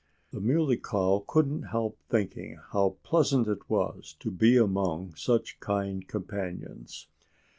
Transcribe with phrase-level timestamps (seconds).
[0.31, 6.07] The Muley Cow couldn't help thinking how pleasant it was to be among such kind
[6.07, 7.05] companions.